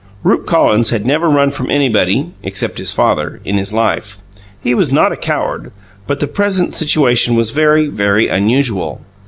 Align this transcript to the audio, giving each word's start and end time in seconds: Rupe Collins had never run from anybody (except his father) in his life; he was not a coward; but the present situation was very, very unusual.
Rupe 0.23 0.47
Collins 0.47 0.89
had 0.89 1.05
never 1.05 1.27
run 1.27 1.51
from 1.51 1.69
anybody 1.69 2.31
(except 2.41 2.79
his 2.79 2.91
father) 2.91 3.39
in 3.45 3.59
his 3.59 3.71
life; 3.71 4.17
he 4.59 4.73
was 4.73 4.91
not 4.91 5.11
a 5.11 5.15
coward; 5.15 5.71
but 6.07 6.19
the 6.19 6.25
present 6.25 6.73
situation 6.73 7.35
was 7.35 7.51
very, 7.51 7.85
very 7.85 8.27
unusual. 8.27 9.01